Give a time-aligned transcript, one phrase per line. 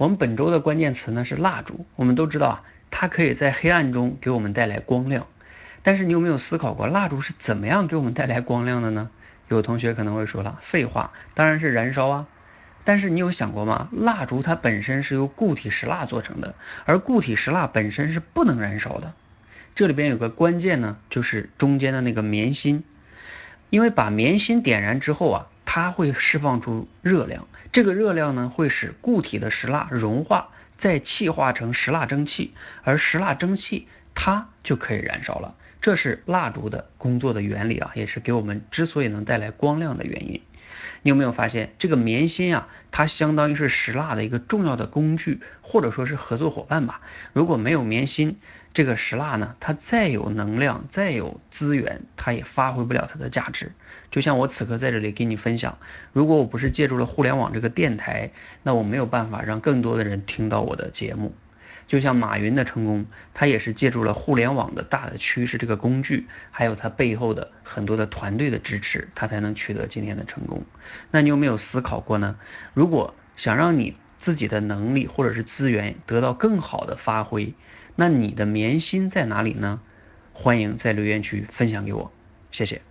[0.00, 1.84] 我们本周的关键词呢是蜡烛。
[1.94, 5.26] 我们都知道啊，它可以在黑暗中给我们带来光亮。
[5.82, 9.10] 但是你有没有思考过，蜡烛是怎么样给我们带来光亮的呢？
[9.48, 12.26] 有同学可能会说了，废话，当然是燃烧啊。
[12.82, 13.90] 但是你有想过吗？
[13.92, 16.54] 蜡烛它本身是由固体石蜡做成的，
[16.86, 19.12] 而固体石蜡本身是不能燃烧的。
[19.74, 22.84] 这里边有个关键呢，就是中间的那个棉芯，
[23.68, 25.48] 因为把棉芯点燃之后啊。
[25.72, 35.54] 它会释放出热量，这个热量呢会使固体的石蜡融化，再气化成石蜡蒸汽，而石蜡蒸汽它就可以燃烧了。
[35.80, 40.42] 这是蜡烛的工作的原理啊，也是给我们之所以能带来光亮的原因。
[41.02, 42.68] 你有没有发现这个棉芯啊？
[42.90, 47.00] 它相当于是石蜡的一个重要的工具，或者说是合作伙伴吧。
[47.32, 48.36] 如果没有棉芯，
[48.74, 53.72] 这个石蜡呢，它再有能量，再有资源，它也发挥不了它的价值。
[54.10, 55.78] 就像我此刻在这里给你分享，
[56.12, 58.30] 如果我不是借助了互联网这个电台，
[58.62, 61.32] 那我没有办法让更多的人听到我的节目。
[61.90, 63.04] 就像马云的成功，
[63.34, 70.62] 他也是借助了互联网的大的趋势这个工具，还有他背后的很多的团队的支持，他才能取得今天的成功。
[71.10, 72.36] 那你有没有思考过呢？
[72.74, 77.54] 如果想让你自己的能力或者是资源得到更好的发挥，
[77.96, 79.80] 那你的棉心在哪里呢？
[80.32, 82.12] 欢迎在留言区分享给我，
[82.52, 82.89] 谢谢。